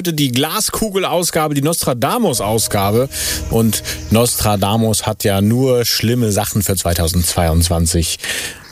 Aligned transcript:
heute 0.00 0.14
die 0.14 0.32
Glaskugel-Ausgabe, 0.32 1.52
die 1.52 1.60
Nostradamus-Ausgabe. 1.60 3.10
Und 3.50 3.82
Nostradamus 4.08 5.04
hat 5.04 5.24
ja 5.24 5.42
nur 5.42 5.84
schlimme 5.84 6.32
Sachen 6.32 6.62
für 6.62 6.74
2022 6.74 8.18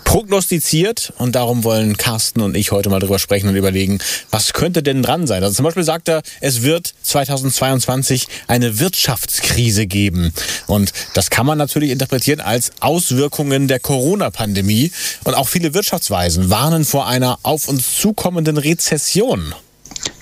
prognostiziert 0.04 1.12
und 1.18 1.34
darum 1.34 1.64
wollen 1.64 1.98
Carsten 1.98 2.40
und 2.40 2.56
ich 2.56 2.72
heute 2.72 2.88
mal 2.88 2.98
drüber 2.98 3.18
sprechen 3.18 3.50
und 3.50 3.56
überlegen, 3.56 3.98
was 4.30 4.54
könnte 4.54 4.82
denn 4.82 5.02
dran 5.02 5.26
sein. 5.26 5.44
Also 5.44 5.56
zum 5.56 5.66
Beispiel 5.66 5.84
sagt 5.84 6.08
er, 6.08 6.22
es 6.40 6.62
wird 6.62 6.94
2022 7.02 8.26
eine 8.46 8.78
Wirtschaftskrise 8.78 9.86
geben 9.86 10.32
und 10.66 10.94
das 11.12 11.28
kann 11.28 11.44
man 11.44 11.58
natürlich 11.58 11.90
interpretieren 11.90 12.40
als 12.40 12.72
Auswirkungen 12.80 13.68
der 13.68 13.80
Corona-Pandemie 13.80 14.92
und 15.24 15.34
auch 15.34 15.48
viele 15.48 15.74
Wirtschaftsweisen 15.74 16.48
warnen 16.48 16.86
vor 16.86 17.06
einer 17.06 17.38
auf 17.42 17.68
uns 17.68 17.98
zukommenden 18.00 18.56
Rezession. 18.56 19.54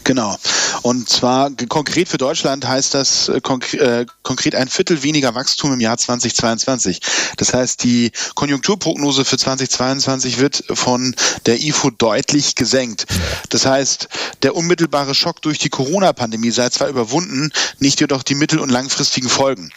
Genau. 0.02 0.36
Und 0.82 1.08
zwar 1.08 1.50
konkret 1.68 2.08
für 2.08 2.18
Deutschland 2.18 2.66
heißt 2.66 2.94
das 2.94 3.28
äh, 3.28 3.38
äh, 3.38 4.06
konkret 4.22 4.54
ein 4.54 4.68
Viertel 4.68 5.02
weniger 5.02 5.34
Wachstum 5.34 5.72
im 5.72 5.80
Jahr 5.80 5.98
2022. 5.98 7.00
Das 7.36 7.54
heißt, 7.54 7.82
die 7.82 8.12
Konjunkturprognose 8.34 9.24
für 9.24 9.38
2022 9.38 10.38
wird 10.38 10.64
von 10.70 11.14
der 11.46 11.60
IFO 11.60 11.90
deutlich 11.90 12.54
gesenkt. 12.54 13.06
Das 13.50 13.66
heißt, 13.66 14.08
der 14.42 14.54
unmittelbare 14.54 15.14
Schock 15.14 15.42
durch 15.42 15.58
die 15.58 15.70
Corona-Pandemie 15.70 16.50
sei 16.50 16.68
zwar 16.70 16.88
überwunden, 16.88 17.50
nicht 17.78 18.00
jedoch 18.00 18.22
die 18.22 18.34
mittel- 18.34 18.60
und 18.60 18.70
langfristigen 18.70 19.28
Folgen. 19.28 19.70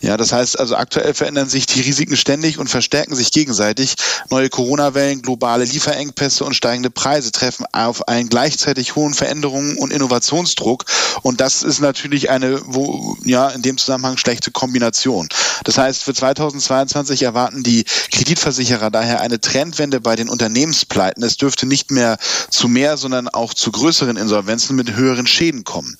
Ja, 0.00 0.16
das 0.16 0.32
heißt 0.32 0.58
also 0.58 0.76
aktuell 0.76 1.14
verändern 1.14 1.48
sich 1.48 1.66
die 1.66 1.80
Risiken 1.80 2.16
ständig 2.16 2.58
und 2.58 2.68
verstärken 2.68 3.14
sich 3.14 3.32
gegenseitig. 3.32 3.94
Neue 4.30 4.48
Corona-Wellen, 4.48 5.22
globale 5.22 5.64
Lieferengpässe 5.64 6.44
und 6.44 6.54
steigende 6.54 6.90
Preise 6.90 7.32
treffen 7.32 7.66
auf 7.72 8.08
einen 8.08 8.28
gleichzeitig 8.28 8.96
hohen 8.96 9.14
Veränderungen 9.14 9.76
und 9.78 9.92
Innovationsdruck. 9.92 10.84
Und 11.22 11.40
das 11.40 11.62
ist 11.62 11.80
natürlich 11.80 12.30
eine, 12.30 12.60
wo, 12.66 13.16
ja, 13.24 13.48
in 13.48 13.62
dem 13.62 13.78
Zusammenhang 13.78 14.16
schlechte 14.16 14.50
Kombination. 14.50 15.28
Das 15.64 15.78
heißt, 15.78 16.02
für 16.04 16.14
2022 16.14 17.22
erwarten 17.22 17.62
die 17.62 17.84
Kreditversicherer 18.12 18.90
daher 18.90 19.20
eine 19.20 19.40
Trendwende 19.40 20.00
bei 20.00 20.16
den 20.16 20.28
Unternehmenspleiten. 20.28 21.22
Es 21.22 21.36
dürfte 21.36 21.66
nicht 21.66 21.90
mehr 21.90 22.18
zu 22.50 22.68
mehr, 22.68 22.96
sondern 22.96 23.28
auch 23.28 23.54
zu 23.54 23.72
größeren 23.72 24.16
Insolvenzen 24.16 24.76
mit 24.76 24.94
höheren 24.94 25.26
Schäden 25.26 25.64
kommen. 25.64 25.98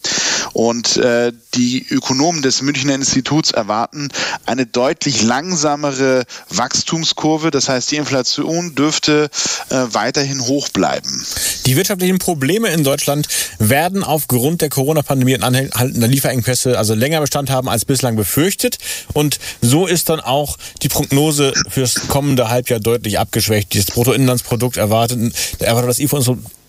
Und 0.52 0.96
äh, 0.96 1.32
die 1.54 1.86
Ökonomen 1.88 2.42
des 2.42 2.62
Münchner 2.62 2.94
Instituts 2.94 3.50
erwarten 3.50 4.08
eine 4.44 4.66
deutlich 4.66 5.22
langsamere 5.22 6.24
Wachstumskurve. 6.50 7.50
Das 7.50 7.68
heißt, 7.68 7.90
die 7.90 7.96
Inflation 7.96 8.74
dürfte 8.74 9.28
äh, 9.70 9.74
weiterhin 9.92 10.40
hoch 10.46 10.68
bleiben. 10.68 11.24
Die 11.66 11.76
wirtschaftlichen 11.76 12.18
Probleme 12.18 12.68
in 12.68 12.84
Deutschland 12.84 13.28
werden 13.58 14.04
aufgrund 14.04 14.62
der 14.62 14.68
Corona-Pandemie 14.68 15.34
und 15.34 15.42
anhaltender 15.42 16.08
Lieferengpässe 16.08 16.78
also 16.78 16.94
länger 16.94 17.20
Bestand 17.20 17.50
haben 17.50 17.68
als 17.68 17.84
bislang 17.84 18.16
befürchtet. 18.16 18.78
Und 19.12 19.38
so 19.60 19.86
ist 19.86 20.08
dann 20.08 20.20
auch 20.20 20.56
die 20.82 20.88
Prognose 20.88 21.52
fürs 21.68 22.08
kommende 22.08 22.48
Halbjahr 22.48 22.80
deutlich 22.80 23.18
abgeschwächt. 23.18 23.74
Das 23.74 23.86
Bruttoinlandsprodukt 23.86 24.76
erwartet, 24.76 25.34
erwartet 25.60 25.90
das 25.90 25.98
IFO 25.98 26.16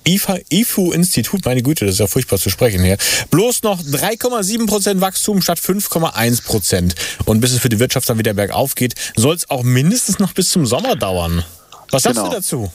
IFU-Institut, 0.07 1.45
meine 1.45 1.61
Güte, 1.61 1.85
das 1.85 1.95
ist 1.95 1.99
ja 1.99 2.07
furchtbar 2.07 2.39
zu 2.39 2.49
sprechen 2.49 2.83
hier, 2.83 2.97
bloß 3.29 3.63
noch 3.63 3.81
3,7% 3.81 5.01
Wachstum 5.01 5.41
statt 5.41 5.59
5,1%. 5.59 6.95
Und 7.25 7.41
bis 7.41 7.51
es 7.51 7.59
für 7.59 7.69
die 7.69 7.79
Wirtschaft 7.79 8.09
dann 8.09 8.17
wieder 8.17 8.33
bergauf 8.33 8.75
geht, 8.75 8.95
soll 9.15 9.35
es 9.35 9.49
auch 9.49 9.63
mindestens 9.63 10.19
noch 10.19 10.33
bis 10.33 10.49
zum 10.49 10.65
Sommer 10.65 10.95
dauern. 10.95 11.43
Was 11.91 12.03
sagst 12.03 12.17
genau. 12.17 12.29
du 12.29 12.35
dazu? 12.35 12.71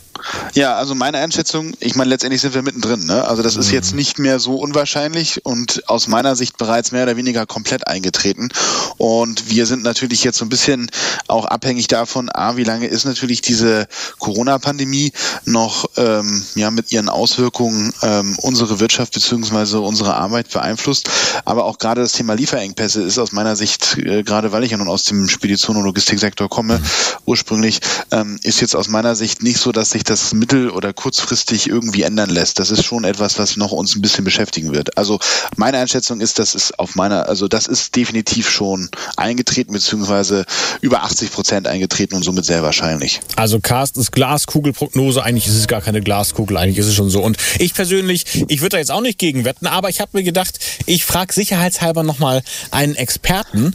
Ja, 0.54 0.76
also 0.76 0.94
meine 0.94 1.18
Einschätzung, 1.18 1.72
ich 1.80 1.94
meine, 1.94 2.10
letztendlich 2.10 2.42
sind 2.42 2.54
wir 2.54 2.62
mittendrin. 2.62 3.06
Ne? 3.06 3.24
Also 3.26 3.42
das 3.42 3.56
ist 3.56 3.68
mhm. 3.68 3.74
jetzt 3.74 3.94
nicht 3.94 4.18
mehr 4.18 4.38
so 4.38 4.56
unwahrscheinlich 4.56 5.44
und 5.44 5.88
aus 5.88 6.06
meiner 6.06 6.36
Sicht 6.36 6.58
bereits 6.58 6.92
mehr 6.92 7.04
oder 7.04 7.16
weniger 7.16 7.46
komplett 7.46 7.86
eingetreten. 7.88 8.50
Und 8.98 9.50
wir 9.50 9.66
sind 9.66 9.82
natürlich 9.82 10.22
jetzt 10.24 10.38
so 10.38 10.44
ein 10.44 10.48
bisschen 10.48 10.90
auch 11.28 11.44
abhängig 11.46 11.88
davon, 11.88 12.30
a, 12.32 12.56
wie 12.56 12.64
lange 12.64 12.86
ist 12.86 13.04
natürlich 13.04 13.40
diese 13.40 13.86
Corona-Pandemie 14.18 15.12
noch 15.44 15.86
ähm, 15.96 16.44
ja, 16.54 16.70
mit 16.70 16.92
ihren 16.92 17.08
Auswirkungen 17.08 17.92
ähm, 18.02 18.36
unsere 18.42 18.80
Wirtschaft 18.80 19.14
beziehungsweise 19.14 19.80
unsere 19.80 20.14
Arbeit 20.14 20.50
beeinflusst. 20.50 21.08
Aber 21.44 21.64
auch 21.64 21.78
gerade 21.78 22.02
das 22.02 22.12
Thema 22.12 22.34
Lieferengpässe 22.34 23.02
ist 23.02 23.18
aus 23.18 23.32
meiner 23.32 23.56
Sicht, 23.56 23.98
äh, 23.98 24.22
gerade 24.22 24.52
weil 24.52 24.64
ich 24.64 24.70
ja 24.70 24.76
nun 24.76 24.88
aus 24.88 25.04
dem 25.04 25.28
Spedition- 25.28 25.76
und 25.76 25.84
Logistiksektor 25.84 26.48
komme, 26.48 26.78
mhm. 26.78 26.84
ursprünglich, 27.26 27.80
ähm, 28.10 28.38
ist 28.42 28.60
jetzt 28.60 28.76
aus 28.76 28.88
meiner 28.88 29.01
Sicht 29.14 29.42
nicht 29.42 29.58
so, 29.58 29.72
dass 29.72 29.90
sich 29.90 30.04
das 30.04 30.12
das 30.12 30.34
mittel- 30.34 30.70
oder 30.70 30.92
kurzfristig 30.92 31.68
irgendwie 31.68 32.02
ändern 32.02 32.30
lässt. 32.30 32.58
Das 32.58 32.70
ist 32.70 32.84
schon 32.84 33.04
etwas, 33.04 33.38
was 33.38 33.56
noch 33.56 33.72
uns 33.72 33.96
ein 33.96 34.02
bisschen 34.02 34.24
beschäftigen 34.24 34.72
wird. 34.72 34.96
Also 34.96 35.18
meine 35.56 35.78
Einschätzung 35.78 36.20
ist, 36.20 36.38
das 36.38 36.54
ist 36.54 36.78
auf 36.78 36.94
meiner, 36.94 37.28
also 37.28 37.48
das 37.48 37.66
ist 37.66 37.96
definitiv 37.96 38.48
schon 38.50 38.88
eingetreten, 39.16 39.72
beziehungsweise 39.72 40.44
über 40.80 41.02
80 41.02 41.32
Prozent 41.32 41.66
eingetreten 41.66 42.14
und 42.14 42.22
somit 42.22 42.44
sehr 42.44 42.62
wahrscheinlich. 42.62 43.20
Also 43.36 43.58
Carstens 43.58 44.10
Glaskugelprognose, 44.10 45.22
eigentlich 45.22 45.46
ist 45.46 45.56
es 45.56 45.66
gar 45.66 45.80
keine 45.80 46.02
Glaskugel, 46.02 46.56
eigentlich 46.56 46.78
ist 46.78 46.86
es 46.86 46.94
schon 46.94 47.10
so. 47.10 47.22
Und 47.22 47.36
ich 47.58 47.74
persönlich, 47.74 48.24
ich 48.48 48.60
würde 48.60 48.70
da 48.70 48.78
jetzt 48.78 48.92
auch 48.92 49.00
nicht 49.00 49.18
gegen 49.18 49.44
wetten, 49.44 49.66
aber 49.66 49.88
ich 49.88 50.00
habe 50.00 50.10
mir 50.12 50.22
gedacht, 50.22 50.58
ich 50.86 51.04
frage 51.04 51.32
sicherheitshalber 51.32 52.02
nochmal 52.02 52.42
einen 52.70 52.94
Experten. 52.94 53.74